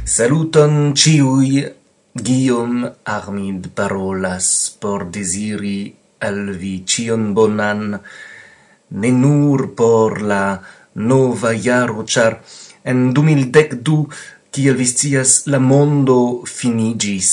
Saluton 0.04 0.94
ciui 0.94 1.66
Guillaume 2.26 2.90
Armid 3.04 3.68
parolas 3.78 4.74
por 4.80 5.04
desiri 5.14 5.94
al 6.18 6.56
vi 6.58 6.82
cion 6.82 7.28
bonan, 7.36 8.00
ne 8.90 9.10
nur 9.12 9.74
por 9.78 10.22
la 10.22 10.60
nova 10.94 11.52
jaro, 11.54 12.02
char 12.02 12.40
en 12.82 13.12
2012, 13.14 14.08
kiel 14.50 14.74
vi 14.74 14.88
scias, 14.90 15.46
la 15.46 15.60
mondo 15.60 16.42
finigis. 16.50 17.30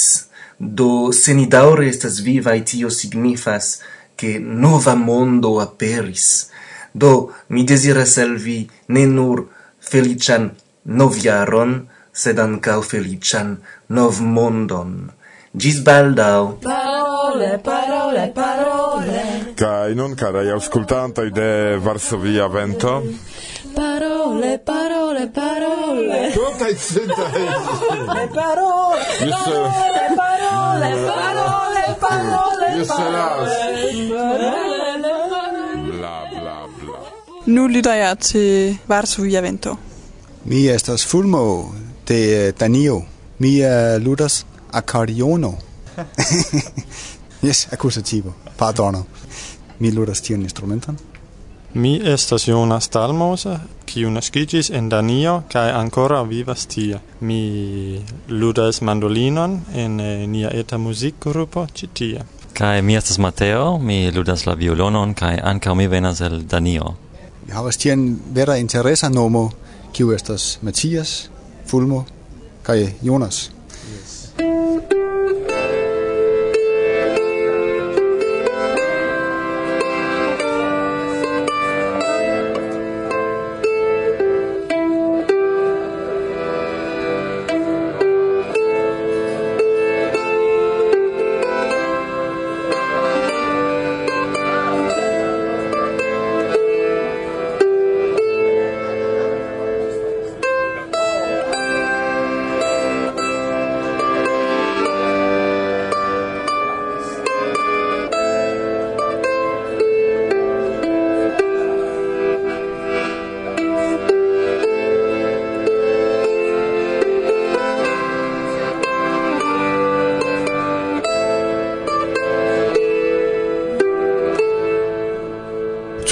Do, 0.59 1.09
se 1.11 1.33
ni 1.33 1.47
daure 1.49 1.89
estas 1.89 2.21
vivae, 2.21 2.61
tio 2.61 2.93
signifas 2.93 3.79
che 4.15 4.37
nova 4.37 4.93
mondo 4.93 5.55
aperis. 5.59 6.51
Do, 6.93 7.31
mi 7.49 7.65
desiras 7.65 8.19
al 8.21 8.37
vi 8.37 8.59
ne 8.93 9.07
nur 9.09 9.47
felician 9.81 10.51
noviaron, 10.85 11.79
sed 12.13 12.39
ancau 12.39 12.81
felician 12.81 13.57
nov 13.89 14.21
mondon. 14.21 15.11
Gis 15.53 15.83
baldau! 15.85 16.57
Parole, 16.61 17.59
parole, 17.63 18.31
parole! 18.33 19.21
Cai 19.55 19.93
non, 19.93 20.15
carai 20.15 20.49
auscultantoi 20.49 21.29
de 21.29 21.77
Varsovia 21.77 22.47
Vento? 22.47 23.03
Parole, 23.75 24.57
parole, 24.65 25.29
parole! 25.29 26.31
Tutaj 26.33 26.73
cytaj! 26.73 27.37
Parole, 28.07 28.23
parole, 28.33 29.29
parole, 30.21 30.89
parole, 30.97 31.83
parole! 31.99 32.67
Jeszcze 32.77 33.05
raz! 33.11 33.49
Bla, 35.97 36.17
bla, 36.31 36.57
bla. 36.81 36.99
Nu 37.45 37.67
lytter 37.67 37.93
jeg 37.93 38.19
til 38.19 38.77
Varsovia 38.87 39.41
Vento. 39.41 39.75
Mi 40.45 40.69
estas 40.69 41.05
Fulmo, 41.05 41.73
de 42.07 42.47
eh, 42.47 42.53
Danio. 42.59 43.01
Mi 43.39 43.59
uh, 43.61 44.03
ludas 44.03 44.45
accordiono. 44.71 45.57
yes, 47.41 47.67
accusativo. 47.73 48.33
Pardono. 48.57 49.05
Mi 49.79 49.91
ludas 49.91 50.21
tion 50.21 50.41
instrumenton. 50.41 50.97
Mi 51.73 52.01
estas 52.05 52.47
Jonas 52.47 52.89
Dalmose, 52.89 53.55
kiu 53.85 54.11
naskiĝis 54.13 54.69
en 54.69 54.89
Danio 54.89 55.39
kaj 55.49 55.71
ankoraŭ 55.73 56.23
vivas 56.29 56.67
tie. 56.69 56.99
Mi 57.19 58.01
ludas 58.29 58.81
mandolinon 58.81 59.59
en 59.73 59.99
eh, 59.99 60.27
nia 60.27 60.51
eta 60.53 60.77
muzikgrupo 60.77 61.65
ĉi 61.73 61.89
tie. 61.93 62.21
Kaj 62.53 62.81
mi 62.81 62.95
estas 62.95 63.17
Mateo, 63.17 63.79
mi 63.79 64.11
ludas 64.11 64.45
la 64.45 64.53
violonon 64.53 65.15
kaj 65.17 65.39
ankaŭ 65.43 65.75
mi 65.75 65.87
venas 65.87 66.21
el 66.21 66.43
Danio. 66.45 66.93
Mi 67.45 67.53
havas 67.53 67.77
tien 67.77 68.19
vera 68.33 68.57
interesa 68.57 69.09
nomo, 69.09 69.49
kiu 69.93 70.13
estas 70.13 70.59
Matthias, 70.61 71.29
Fulmo 71.65 72.05
kaj 72.63 72.93
Jonas. 73.01 73.49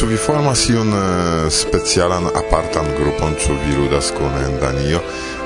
Ĉu 0.01 0.07
vi 0.09 0.17
formas 0.17 0.63
iun 0.69 0.93
eh, 0.97 1.49
specialan 1.53 2.23
apartan 2.25 2.87
grupon, 2.97 3.35
ĉu 3.37 3.53
vi 3.53 3.75
ludas 3.77 4.07
kune 4.17 4.39
en 4.47 4.55
Danio, 4.57 5.01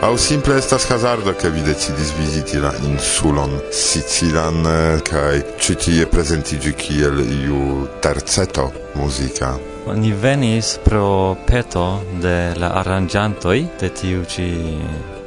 aŭ 0.08 0.14
simple 0.26 0.56
estas 0.56 0.86
hazardo, 0.88 1.34
ke 1.36 1.52
vi 1.52 1.64
decidis 1.66 2.14
viziti 2.16 2.62
la 2.64 2.72
insulon 2.88 3.58
Sicilan 3.76 4.62
eh, 4.72 5.02
kaj 5.10 5.42
ĉi 5.60 5.76
tie 5.84 6.08
prezentiĝi 6.08 6.72
kiel 6.86 7.20
iu 7.26 7.84
terceto 8.00 8.70
muzika? 8.96 9.58
Ni 10.00 10.16
venis 10.24 10.78
pro 10.88 11.36
peto 11.52 11.86
de 12.24 12.56
la 12.56 12.72
aranĝantoj 12.80 13.60
de 13.84 13.92
tiu 13.92 14.24
ĉi 14.24 14.50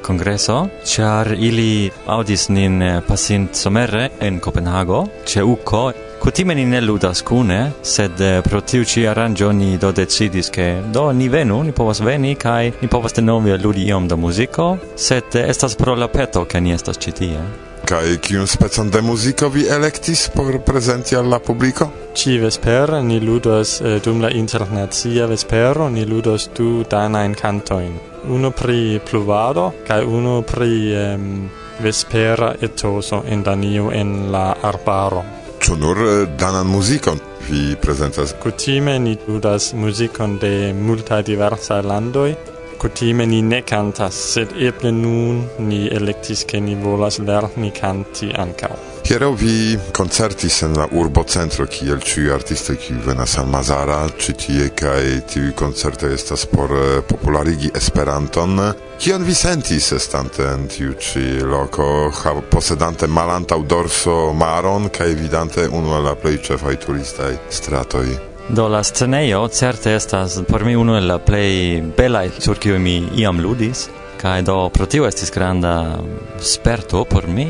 congresso, 0.08 0.62
char 0.88 1.34
ili 1.36 1.90
audis 2.06 2.48
nin 2.48 2.80
eh, 2.82 3.00
pasint 3.04 3.52
somere 3.52 4.08
en 4.20 4.40
Copenhago, 4.40 5.04
ce 5.26 5.44
uco 5.44 5.90
Kutime 6.20 6.54
ni 6.54 6.64
ne 6.66 6.81
ludas 6.81 7.22
kune, 7.22 7.72
sed 7.83 8.20
eh, 8.20 8.40
pro 8.42 8.61
tiu 8.61 8.85
ci 8.85 9.07
aranĝo 9.07 9.52
ni 9.52 9.76
do 9.78 9.92
decidis 9.92 10.50
che 10.50 10.83
do 10.92 11.11
ni 11.12 11.28
venu, 11.28 11.62
ni 11.62 11.72
povas 11.72 12.00
veni 12.00 12.35
kai 12.35 12.72
ni 12.81 12.88
povas 12.88 13.14
denove 13.14 13.57
ludi 13.59 13.87
iom 13.87 14.09
da 14.09 14.16
muziko, 14.16 14.76
sed 14.96 15.35
eh, 15.35 15.46
estas 15.48 15.76
pro 15.76 15.94
la 15.94 16.09
peto 16.09 16.44
che 16.44 16.61
ni 16.61 16.72
estas 16.72 16.98
citie. 16.98 17.38
Kai 17.88 18.18
kiun 18.20 18.46
specon 18.46 18.90
de 18.90 19.00
musico 19.00 19.48
vi 19.48 19.66
electis 19.66 20.28
por 20.35 20.59
presenti 20.61 21.14
al 21.14 21.28
la 21.28 21.38
publiko? 21.38 21.88
Ĉi 22.14 22.38
vespere 22.42 23.00
ni 23.02 23.20
ludos 23.20 23.81
eh, 23.81 24.00
dum 24.04 24.20
la 24.20 24.31
internazia 24.31 25.26
vespero 25.26 25.88
ni 25.88 26.04
ludos 26.04 26.50
du 26.57 26.85
danain 26.90 27.35
cantoin. 27.35 27.94
Uno 28.28 28.50
pri 28.50 29.00
pluvado 29.11 29.72
kai 29.87 30.04
uno 30.04 30.42
pri 30.42 30.92
eh, 30.92 31.18
vespera 31.78 32.57
etoso 32.61 33.22
in 33.28 33.42
Danio 33.42 33.90
en 33.90 34.33
la 34.33 34.57
arbaro 34.61 35.38
ĉu 35.68 35.76
nur 35.76 35.98
eh, 36.00 36.28
danan 36.40 36.66
muzikon 36.66 37.18
vi 37.48 37.74
prezentas? 37.76 38.33
Kutime 38.40 38.94
ni 38.98 39.16
ludas 39.26 39.74
muzikon 39.76 40.38
de 40.40 40.72
multaj 40.72 41.18
diversaj 41.28 41.83
landoj. 41.85 42.31
Kutime 42.81 43.26
ni 43.26 43.42
ne 43.42 43.61
kantas, 43.62 44.16
sed 44.33 44.54
eble 44.68 44.92
nun 44.92 45.42
ni 45.68 45.83
elektis, 46.00 46.46
ke 46.48 46.61
ni 46.61 46.78
volas 46.85 47.18
lerni 47.18 47.72
kanti 47.81 48.31
ankaŭ. 48.44 48.97
Hieraŭ 49.08 49.30
vi 49.40 49.78
koncertis 49.96 50.58
en 50.66 50.74
la 50.76 50.84
urbocentro 51.00 51.64
kiel 51.72 52.02
ĉiuj 52.04 52.32
artistoj 52.34 52.74
kiuj 52.76 52.98
venas 53.06 53.38
al 53.40 53.46
Mazara 53.48 54.02
ĉi 54.20 54.34
tie 54.42 54.66
kaj 54.76 55.04
tiuj 55.32 55.54
koncertoj 55.56 56.10
estas 56.12 56.44
por 56.50 56.74
eh, 56.76 56.98
popularigi 57.08 57.70
Esperanton. 57.80 58.60
Kion 59.00 59.24
vi 59.24 59.32
sentis 59.32 59.88
estante 59.96 60.44
en 60.50 60.68
tiu 60.68 60.92
ĉi 61.00 61.24
loko, 61.40 61.88
posedante 62.52 63.08
malantaŭ 63.08 63.62
dorso 63.64 64.18
maron 64.36 64.90
kaj 64.92 65.08
vidante 65.22 65.64
unu 65.72 65.96
el 65.96 66.04
la 66.10 66.12
plej 66.12 66.42
ĉefaj 66.50 66.76
turistaj 66.84 67.32
stratoj? 67.48 68.06
Do 68.48 68.68
la 68.68 68.84
scenejo 68.84 69.46
certe 69.48 69.96
estas 69.96 70.36
por 70.52 70.68
mi 70.68 70.76
unu 70.76 71.00
el 71.00 71.08
la 71.08 71.16
plej 71.16 71.80
belaj 71.96 72.42
sur 72.44 72.60
kiuj 72.60 72.76
mi 72.76 72.98
iam 73.16 73.40
ludis 73.40 73.88
kaj 74.20 74.42
do 74.42 74.68
pro 74.74 74.86
tio 74.86 75.06
estis 75.08 75.30
granda 75.32 75.98
sperto 76.42 77.04
por 77.08 77.28
mi 77.28 77.48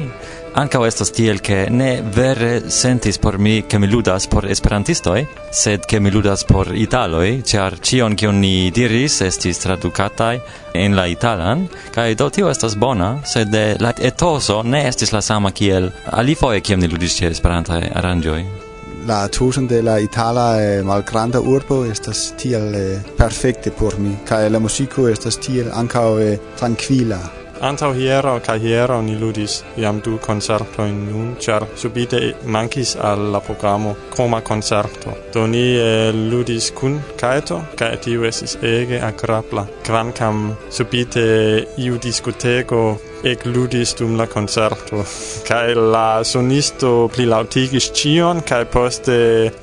Ankaŭ 0.59 0.81
estas 0.89 1.13
tiel, 1.15 1.39
ke 1.39 1.69
ne 1.71 2.01
vere 2.15 2.71
sentis 2.75 3.21
por 3.23 3.37
mi, 3.39 3.61
ke 3.63 3.79
mi 3.79 3.87
ludas 3.87 4.25
por 4.27 4.49
esperantistoj, 4.51 5.21
sed 5.55 5.85
ke 5.87 6.01
mi 6.03 6.11
ludas 6.11 6.43
por 6.49 6.73
italoj, 6.75 7.29
ĉar 7.47 7.77
ĉion 7.79 8.17
kion 8.19 8.41
ni 8.43 8.73
diris 8.75 9.21
estis 9.23 9.63
tradukataj 9.63 10.33
en 10.75 10.99
la 10.99 11.07
italan, 11.07 11.63
kaj 11.95 12.09
do 12.19 12.27
tio 12.35 12.51
estas 12.51 12.75
bona, 12.75 13.13
sed 13.23 13.55
la 13.79 13.95
etoso 14.11 14.65
ne 14.65 14.83
estis 14.89 15.15
la 15.15 15.23
sama 15.23 15.55
kiel 15.55 15.93
alifoje 16.11 16.65
kiam 16.67 16.83
ni 16.83 16.91
ludis 16.91 17.15
ĉe 17.21 17.31
esperantaj 17.31 17.85
aranĝoj. 18.03 18.43
La 19.07 19.23
tuson 19.31 19.71
de 19.71 19.79
la 19.83 20.01
itala 20.03 20.49
eh, 20.61 20.83
malgranda 20.83 21.39
urbo 21.41 21.85
estas 21.87 22.33
tiel 22.37 22.75
eh, 22.75 23.13
perfekte 23.17 23.71
por 23.71 23.95
mi, 24.03 24.17
kaj 24.27 24.49
la 24.51 24.59
muziko 24.59 25.07
estas 25.09 25.39
tiel 25.39 25.71
ankaŭ 25.71 26.09
eh, 26.19 26.39
trankvila. 26.59 27.23
Antau 27.61 27.93
hiero 27.93 28.39
ca 28.41 28.55
hiero 28.55 29.01
ni 29.03 29.17
ludis 29.19 29.65
iam 29.77 30.01
du 30.01 30.19
concertoin 30.19 30.95
nun, 31.09 31.37
cer 31.41 31.67
subite 31.75 32.35
mancis 32.45 32.97
al 32.97 33.33
la 33.33 33.41
programo 33.41 33.97
croma 34.15 34.41
concerto. 34.41 35.17
Do 35.33 35.47
ni 35.47 35.75
eh, 35.77 36.13
ludis 36.13 36.71
kun 36.71 37.01
caeto, 37.17 37.61
ca 37.77 37.97
tiu 37.97 38.25
esis 38.25 38.59
ege 38.63 39.01
agrabla, 39.03 39.67
quancam 39.87 40.55
subite 40.71 41.27
iu 41.77 41.99
discoteco 41.99 43.01
ekludis 43.25 43.95
dum 43.99 44.17
la 44.19 44.27
concerto. 44.27 45.03
Kaj 45.49 45.75
la 45.75 46.25
sonisto 46.25 47.09
plilaŭtigis 47.15 47.91
cion 47.97 48.43
kaj 48.47 48.65
poste 48.73 49.19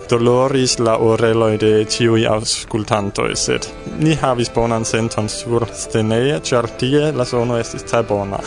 doloris 0.09 0.77
la 0.79 0.97
oreloj 0.97 1.53
de 1.61 1.73
ciui 1.85 2.27
aŭskultantoj, 2.29 3.31
sed 3.35 3.69
ni 3.99 4.15
havis 4.21 4.51
bonan 4.55 4.85
senton 4.85 5.29
sur 5.29 5.67
sceneje, 5.73 6.41
char 6.43 6.69
tie 6.79 7.11
la 7.15 7.25
sono 7.25 7.59
estis 7.59 7.87
tre 7.87 8.03
bona. 8.03 8.39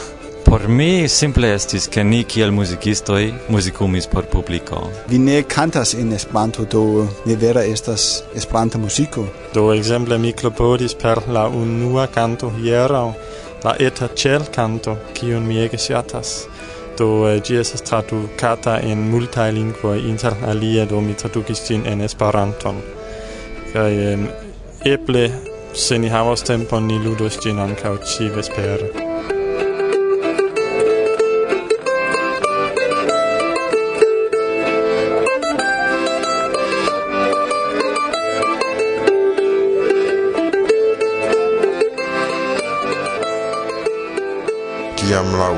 Por 0.48 0.62
mi 0.68 1.08
simple 1.12 1.50
estis 1.52 1.90
ke 1.92 2.00
ni 2.04 2.22
kiel 2.24 2.54
muzikistoj 2.56 3.26
muzikumis 3.52 4.06
por 4.08 4.24
publiko. 4.32 4.78
Vi 5.10 5.18
ne 5.20 5.42
kantas 5.42 5.92
en 5.94 6.14
Esperanto, 6.16 6.64
do 6.64 7.04
ne 7.26 7.36
vera 7.36 7.64
estas 7.68 8.22
Esperanta 8.34 8.78
muziko. 8.78 9.26
Do 9.54 9.66
ekzemple 9.74 10.16
mi 10.18 10.32
klopodis 10.32 10.94
per 10.94 11.20
la 11.28 11.44
unua 11.48 12.06
kanto 12.06 12.48
hieraŭ 12.56 13.10
la 13.64 13.74
eta 13.78 14.08
cel 14.14 14.44
canto, 14.54 14.96
cion 15.14 15.46
mi 15.46 15.58
ege 15.62 15.78
siatas. 15.78 16.46
Do 16.98 17.28
eh, 17.28 17.40
gi 17.40 17.58
esas 17.60 17.82
traducata 17.82 18.80
in 18.80 19.08
multae 19.10 19.52
lingvoi, 19.52 19.98
inter 20.10 20.34
alia 20.46 20.86
do 20.86 21.00
mi 21.00 21.14
traducis 21.14 21.66
gin 21.66 21.86
en 21.86 22.00
Esperanton. 22.00 22.82
Kaj 23.72 23.92
eh, 24.12 24.28
eble, 24.84 25.28
se 25.74 25.98
ni 25.98 26.08
havas 26.08 26.42
tempon, 26.42 26.86
ni 26.86 26.98
ludos 26.98 27.38
gin 27.42 27.58
ancau 27.58 27.98
ci 28.04 28.28
vespere. 28.28 29.07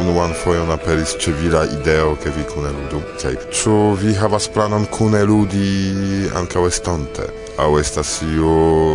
unuan 0.01 0.33
fojon 0.45 0.71
aperis 0.73 1.13
ĉe 1.21 1.33
vira 1.43 1.65
ideo 1.69 2.15
ke 2.23 2.31
vi 2.37 2.45
kune 2.55 2.71
ludu. 2.77 3.01
Kaj 3.23 3.35
ĉu 3.57 3.77
vi 4.01 4.15
havas 4.17 4.49
planon 4.55 4.87
kune 4.93 5.21
ludi 5.29 6.29
ankaŭ 6.41 6.67
estonte? 6.69 7.27
Aŭ 7.61 7.69
estas 7.81 8.15
iu 8.25 8.55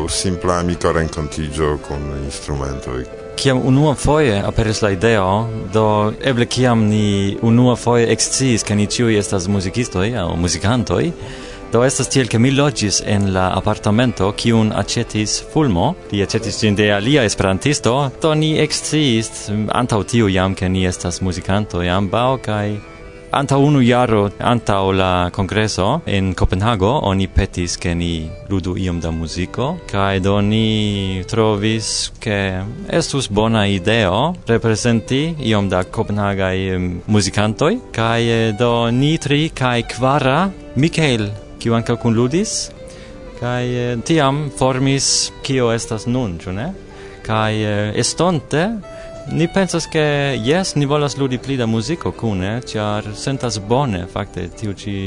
simpla 0.10 0.60
amiko 0.64 0.92
renkontiĝo 0.96 1.76
kun 1.88 2.08
instrumentoj? 2.24 3.04
Kiam 3.36 3.60
unua 3.68 3.94
foje 4.00 4.40
aperis 4.48 4.82
la 4.82 4.94
ideo, 4.96 5.30
do 5.74 5.86
eble 6.24 6.46
kiam 6.46 6.86
ni 6.90 7.38
unua 7.42 7.76
foje 7.76 8.08
eksciis 8.14 8.64
ke 8.64 8.76
ni 8.76 8.88
ĉiuj 8.88 9.20
estas 9.20 9.50
muzikistoj 9.52 10.08
aŭ 10.24 10.30
muzikantoj, 10.40 11.04
Do 11.76 11.82
estas 11.84 12.08
tiel 12.08 12.30
ke 12.32 12.40
mi 12.40 12.54
loĝis 12.56 13.02
en 13.04 13.34
la 13.36 13.50
apartamento 13.52 14.30
kiun 14.40 14.70
aĉetis 14.80 15.34
Fulmo, 15.52 15.90
li 16.14 16.22
aĉetis 16.24 16.62
ĝin 16.62 16.78
de 16.80 16.86
alia 16.96 17.26
esperantisto, 17.28 17.92
do 18.24 18.32
ni 18.32 18.54
eksciis 18.64 19.50
antaŭ 19.76 20.00
tio 20.08 20.32
jam 20.32 20.56
ke 20.56 20.72
ni 20.72 20.86
estas 20.88 21.20
muzikanto 21.20 21.84
ambaŭ 21.98 22.32
kaj 22.48 22.68
Antaŭ 23.36 23.60
unu 23.60 23.82
jaro, 23.84 24.30
antaŭ 24.40 24.92
la 24.96 25.30
kongreso 25.36 26.00
en 26.08 26.32
Kopenhago, 26.40 26.94
oni 27.04 27.28
petis 27.28 27.76
ke 27.76 27.92
ni 27.92 28.30
ludu 28.50 28.78
iom 28.80 29.02
da 29.04 29.12
muziko, 29.12 29.74
kaj 29.92 30.20
do 30.24 30.40
ni 30.42 31.24
trovis 31.28 32.12
ke 32.24 32.62
estus 32.88 33.28
bona 33.28 33.68
ideo 33.68 34.30
reprezenti 34.48 35.26
iom 35.52 35.68
da 35.70 35.84
kopenhagaj 35.84 36.58
muzikantoj, 37.08 37.74
kaj 37.92 38.22
eh, 38.24 38.54
do 38.60 38.92
ni 38.92 39.18
tri 39.18 39.50
kaj 39.50 39.82
kvara 39.98 40.46
Mikael 40.76 41.45
kiu 41.66 41.74
anka 41.74 41.96
kun 41.98 42.14
ludis 42.14 42.68
kaj 43.40 43.64
eh, 43.66 43.98
tiam 44.06 44.52
formis 44.58 45.32
kio 45.42 45.72
estas 45.74 46.06
nun, 46.06 46.36
ĉu 46.38 46.52
ne? 46.54 46.68
Kaj 47.26 47.54
eh, 47.58 47.96
estonte 47.98 48.68
ni 49.34 49.48
pensas 49.50 49.88
ke 49.90 50.04
jes, 50.46 50.76
ni 50.78 50.86
volas 50.86 51.18
ludi 51.18 51.40
pli 51.42 51.58
da 51.58 51.66
muziko 51.66 52.12
kune, 52.14 52.60
ĉar 52.70 53.08
sentas 53.18 53.58
bone 53.58 54.04
fakte 54.14 54.46
tiu 54.60 54.76
ĉi 54.78 54.98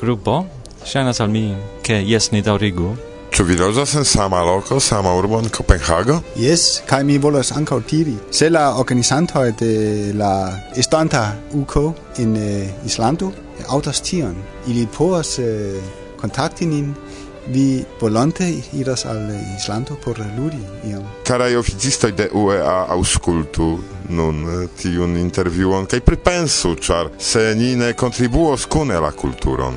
grupo. 0.00 0.40
Ŝajnas 0.82 1.20
al 1.22 1.30
mi 1.30 1.44
ke 1.86 2.00
jes 2.08 2.32
ni 2.34 2.42
daŭrigu. 2.42 2.90
Ĉu 3.30 3.46
vi 3.46 3.54
loĝas 3.60 3.92
en 4.00 4.04
sama 4.04 4.40
loko, 4.42 4.80
sama 4.82 5.12
urbo 5.14 5.38
en 5.38 5.46
Kopenhago? 5.54 6.16
Jes, 6.42 6.80
kaj 6.90 7.04
mi 7.06 7.20
volas 7.22 7.52
ankaŭ 7.54 7.78
tiri. 7.86 8.16
Se 8.34 8.50
la 8.50 8.64
organizantoj 8.82 9.52
de 9.60 9.70
la 10.18 10.32
estanta 10.74 11.22
UK 11.54 11.76
en 12.24 12.34
eh, 12.34 12.50
uh, 12.66 12.90
Islando 12.90 13.30
aŭdas 13.68 14.02
tion. 14.02 14.36
Ili 14.66 14.86
povas 14.98 15.38
eh, 15.38 15.80
kontakti 16.20 16.66
nin 16.66 16.94
vi 17.46 17.84
volonte 18.00 18.52
iras 18.72 19.04
al 19.04 19.30
Islando 19.58 19.96
por 20.04 20.18
ludi 20.36 20.60
iam. 20.90 21.02
Carai 21.24 21.56
oficistoi 21.56 22.12
de 22.12 22.28
UEA 22.32 22.86
auscultu 22.88 23.78
nun 24.08 24.42
eh, 24.48 24.68
tiun 24.76 25.16
intervjuon 25.16 25.86
kai 25.86 26.00
pripensu, 26.00 26.74
char 26.74 27.10
se 27.18 27.54
ni 27.54 27.74
ne 27.76 27.92
contribuos 27.92 28.66
cune 28.66 29.00
la 29.00 29.12
kulturon, 29.12 29.74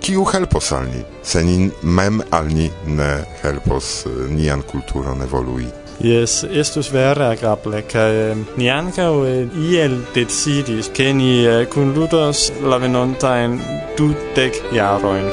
kiu 0.00 0.22
eh, 0.22 0.32
helpos 0.32 0.72
al 0.72 0.88
ni? 0.88 1.04
Se 1.22 1.44
ni 1.44 1.70
mem 1.82 2.22
al 2.30 2.46
ni 2.46 2.70
ne 2.86 3.24
helpos 3.42 4.04
eh, 4.06 4.28
nian 4.30 4.62
kulturon 4.62 5.22
evolui. 5.22 5.83
Yes, 6.00 6.42
estus 6.44 6.90
vera 6.90 7.30
agrable, 7.30 7.84
cae 7.86 8.34
ni 8.58 8.66
ancao 8.68 9.22
iel 9.24 9.94
decidis 10.12 10.90
che 10.92 11.12
ni 11.12 11.46
eh, 11.46 11.66
conludos 11.68 12.52
la 12.62 12.78
venontain 12.78 13.60
dudec 13.96 14.58
jaroin. 14.72 15.30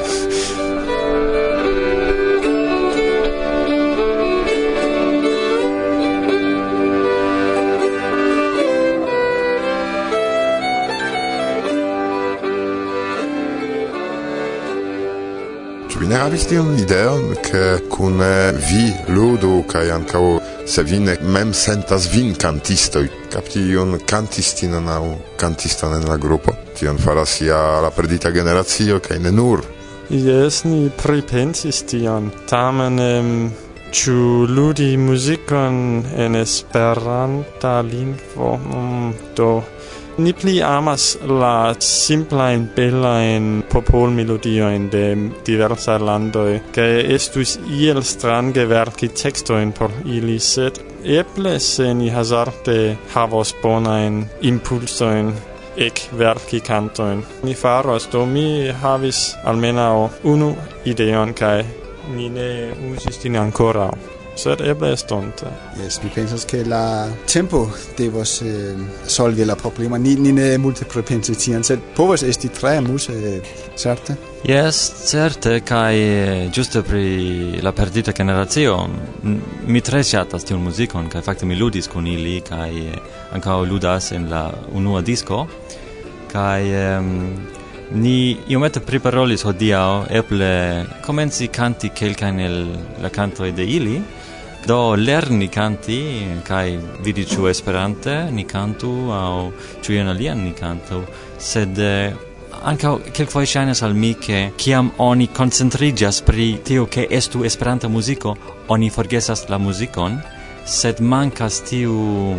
Ĉu 15.90 15.98
vi 15.98 16.06
ne 16.06 16.22
havis 16.22 16.46
tiun 16.46 16.78
ideon, 16.78 17.34
ke 17.42 17.82
kun 17.90 18.22
vi 18.70 18.86
ludu 19.10 19.66
kaj 19.68 19.90
ankaŭ 19.98 20.41
se 20.72 20.82
vi 20.82 20.98
ne 21.00 21.16
mem 21.20 21.50
sentas 21.52 22.06
vin 22.14 22.30
cantistoi, 22.34 23.08
capti 23.32 23.60
iun 23.74 23.98
cantistinon 24.08 24.86
aŭ 24.88 25.02
cantiston 25.36 25.98
en 25.98 26.06
la 26.08 26.16
grupo. 26.16 26.54
Tion 26.78 26.96
faras 26.98 27.34
ja 27.44 27.58
la 27.84 27.90
perdita 27.92 28.30
generazio, 28.32 28.96
kaj 29.04 29.18
ne 29.20 29.32
nur. 29.36 29.60
Yes, 30.08 30.62
ni 30.64 30.88
pripensis 31.02 31.82
tion. 31.90 32.30
Tamen 32.48 32.98
em, 33.04 33.28
ĉu 33.92 34.16
ludi 34.48 34.96
muzikon 34.96 35.76
en 36.16 36.40
Esperanta 36.40 37.74
lingvo 37.92 38.56
mm, 38.56 39.12
do 39.36 39.52
Ni 40.18 40.32
pli 40.32 40.60
amas 40.62 41.18
la 41.24 41.74
simplain 41.80 42.66
bellain 42.76 43.62
popol 43.72 44.10
melodioin 44.12 44.90
de 44.92 45.16
diversa 45.46 45.96
lando 45.98 46.44
che 46.72 47.14
estus 47.14 47.58
iel 47.80 48.02
strange 48.04 48.66
verci 48.66 49.08
textoin 49.08 49.72
por 49.72 49.90
ili, 50.04 50.38
sed 50.38 50.82
eble 51.04 51.58
se 51.58 51.94
ni 51.94 52.10
hazarte 52.10 52.98
havos 53.14 53.54
bonain 53.62 54.26
impulsoin 54.42 55.32
ec 55.76 56.08
verci 56.18 56.60
cantoin. 56.60 57.24
Ni 57.42 57.54
faros, 57.54 58.08
do 58.12 58.26
mi 58.26 58.68
havis 58.82 59.34
almenau 59.44 60.10
unu 60.24 60.56
ideon, 60.84 61.32
kai 61.34 61.64
ni 62.14 62.28
ne 62.28 62.72
usis 62.92 63.24
ancora 63.36 63.90
sed 64.34 64.60
eble 64.60 64.92
estonte. 64.92 65.46
Yes, 65.76 66.00
mi 66.02 66.08
pensas 66.08 66.44
che 66.44 66.64
la 66.64 67.06
tempo 67.24 67.70
devos 67.96 68.40
eh, 68.40 68.74
solvi 69.04 69.44
la 69.44 69.54
problema. 69.54 69.96
Ni, 69.96 70.14
ni 70.14 70.32
ne 70.32 70.56
multe 70.58 70.84
propensi 70.84 71.36
tian, 71.36 71.62
sed 71.62 71.80
povas 71.94 72.22
esti 72.22 72.50
tre 72.50 72.80
muse, 72.80 73.42
certe? 73.74 74.16
Yes, 74.42 75.04
certe, 75.06 75.62
kai 75.62 75.96
eh, 75.96 76.48
giusto 76.50 76.82
pri 76.82 77.60
la 77.60 77.72
perdita 77.72 78.12
generazio, 78.12 78.88
mi 79.66 79.80
tre 79.80 80.02
shatas 80.02 80.44
tiun 80.44 80.62
muzikon, 80.62 81.08
kai 81.08 81.22
fakte 81.22 81.46
mi 81.46 81.56
ludis 81.56 81.88
kun 81.88 82.06
ili, 82.06 82.40
kai 82.42 82.86
eh, 82.88 83.00
ancao 83.32 83.64
ludas 83.64 84.12
en 84.12 84.30
la 84.30 84.52
unua 84.72 85.00
disco, 85.02 85.46
kai... 86.32 86.70
Um, 86.96 87.50
Ni 87.92 88.38
iomete 88.48 88.80
priparolis 88.80 89.42
hodiau, 89.44 90.06
eble 90.08 90.86
comenzi 91.04 91.50
canti 91.52 91.90
quelcaen 91.92 92.38
el 92.40 92.54
la 93.02 93.10
canto 93.12 93.44
de 93.44 93.66
ili, 93.68 93.98
Do 94.64 94.94
lerni 94.94 95.48
canti, 95.48 96.22
kai 96.46 96.78
vidi 97.02 97.24
ciu 97.26 97.48
esperante, 97.50 98.30
ni 98.30 98.44
cantu, 98.46 99.10
au 99.10 99.52
ciu 99.82 99.96
ion 99.96 100.06
alian 100.06 100.38
ni 100.38 100.52
cantu, 100.54 101.02
sed 101.36 101.80
anca 102.62 102.96
foi 103.26 103.44
shines 103.44 103.82
al 103.82 103.94
mi 103.94 104.14
che 104.14 104.52
ciam 104.56 104.92
oni 104.96 105.30
concentrigas 105.32 106.22
pri 106.22 106.62
tio 106.62 106.86
che 106.86 107.08
estu 107.10 107.42
esperanta 107.42 107.88
musico, 107.88 108.36
oni 108.66 108.88
forgesas 108.88 109.48
la 109.48 109.58
musicon, 109.58 110.22
sed 110.64 111.00
mancas 111.00 111.62
tiu, 111.62 112.36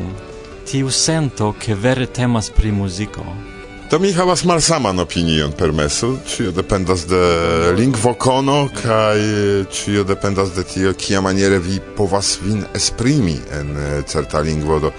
tiu 0.64 0.88
sento 0.90 1.56
che 1.58 1.76
vere 1.76 2.10
temas 2.10 2.50
pri 2.50 2.72
musico. 2.72 3.53
Do 3.92 4.00
mi 4.00 4.14
havas 4.14 4.44
malsaman 4.44 5.00
opinion 5.00 5.52
per 5.52 5.72
meso, 5.72 6.16
cio 6.28 6.52
dependas 6.52 7.06
de 7.08 7.74
lingvo 7.78 8.14
kono 8.14 8.70
kaj 8.82 9.20
cio 9.72 10.04
dependas 10.04 10.56
de 10.56 10.64
tio 10.64 10.94
kia 10.94 11.22
maniere 11.22 11.60
vi 11.60 11.80
povas 11.98 12.40
vin 12.42 12.64
esprimi 12.74 13.38
en 13.60 13.78
eh, 13.78 14.02
certa 14.08 14.40
lingvo 14.40 14.80
do 14.80 14.92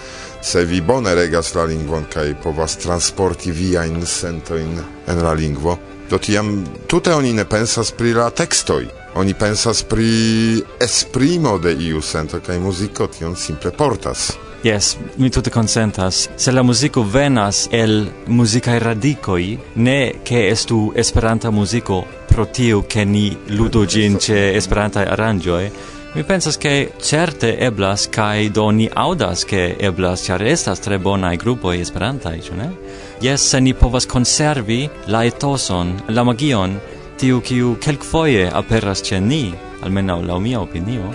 se 0.44 0.64
vi 0.64 0.81
bone 0.81 1.14
regas 1.14 1.55
la 1.55 1.64
lingvon 1.64 2.05
kaj 2.12 2.35
povas 2.42 2.77
transporti 2.77 3.51
via 3.51 3.85
in 3.85 4.07
sento 4.07 4.57
in 4.57 4.79
en 5.07 5.23
la 5.23 5.33
lingvo, 5.33 5.79
do 6.11 6.18
tiam 6.18 6.64
tute 6.87 7.14
oni 7.14 7.33
ne 7.33 7.44
pensas 7.44 7.92
pri 7.92 8.12
la 8.12 8.31
tekstoj. 8.31 8.87
Oni 9.14 9.35
pensas 9.35 9.83
pri 9.83 10.62
esprimo 10.81 11.59
de 11.59 11.73
iu 11.73 12.03
sento 12.03 12.40
kaj 12.40 12.59
muziko 12.59 13.07
tion 13.07 13.37
simple 13.37 13.70
portas. 13.70 14.33
Yes, 14.64 14.96
mi 15.16 15.29
tutte 15.29 15.50
consentas. 15.50 16.31
Se 16.37 16.50
la 16.50 16.62
musico 16.62 17.05
venas 17.05 17.68
el 17.70 18.11
musicae 18.27 18.79
radicoi, 18.79 19.59
ne 19.74 20.14
che 20.22 20.48
estu 20.48 20.90
esperanta 20.94 21.50
musico 21.50 22.07
pro 22.27 22.46
tiu 22.46 22.87
che 22.87 23.05
ni 23.05 23.37
ludo 23.48 23.85
gin 23.85 24.18
ce 24.18 24.55
esperanta 24.55 25.00
arrangioi, 25.00 25.70
Mi 26.14 26.22
pensas 26.22 26.57
che 26.57 26.92
certe 27.00 27.59
eblas 27.59 28.09
kai 28.09 28.50
doni 28.50 28.88
audas 28.92 29.44
che 29.44 29.77
eblas 29.77 30.22
char 30.24 30.42
estas 30.42 30.79
tre 30.79 30.98
bonai 30.98 31.37
gruppoi 31.37 31.81
esperantai, 31.81 32.40
cio 32.40 32.55
esperanta 32.55 32.55
ne? 32.55 32.72
Yes, 33.18 33.48
se 33.48 33.61
ni 33.61 33.74
povas 33.74 34.07
conservi 34.07 34.88
la 35.07 35.24
etoson, 35.24 36.05
la 36.07 36.22
magion, 36.22 36.81
tiu 37.18 37.40
kiu 37.40 37.77
kelkfoje 37.81 38.48
aperas 38.48 39.03
ĉe 39.03 39.20
ni, 39.20 39.53
almenaŭ 39.83 40.22
laŭ 40.22 40.38
mia 40.38 40.61
opinio 40.61 41.11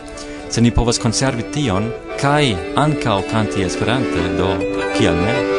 se 0.49 0.61
ni 0.61 0.71
povas 0.71 0.99
konservi 0.99 1.45
tion, 1.53 1.91
kaj 2.21 2.43
ankaŭ 2.75 3.21
kanti 3.31 3.63
Esperante, 3.67 4.27
do, 4.37 4.51
kial 4.97 5.17
ne? 5.21 5.58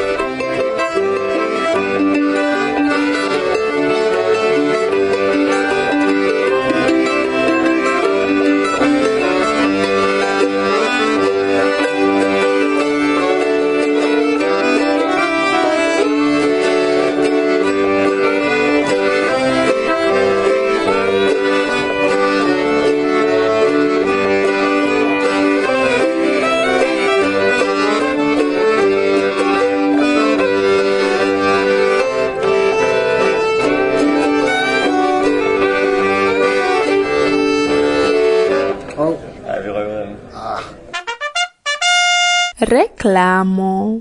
reclamo. 43.00 44.00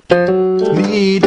Mi 0.73 1.19